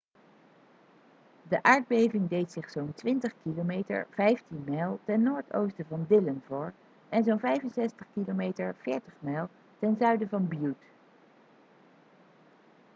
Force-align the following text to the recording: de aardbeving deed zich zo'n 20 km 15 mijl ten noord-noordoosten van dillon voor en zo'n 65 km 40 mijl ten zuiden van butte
de 1.49 1.59
aardbeving 1.71 2.29
deed 2.29 2.51
zich 2.51 2.69
zo'n 2.69 2.93
20 2.93 3.33
km 3.43 4.03
15 4.09 4.63
mijl 4.65 4.99
ten 5.05 5.23
noord-noordoosten 5.23 5.85
van 5.85 6.05
dillon 6.07 6.41
voor 6.45 6.73
en 7.09 7.23
zo'n 7.23 7.39
65 7.39 8.07
km 8.13 8.51
40 8.81 9.03
mijl 9.19 9.49
ten 9.79 9.95
zuiden 9.99 10.29
van 10.29 10.47
butte 10.47 10.75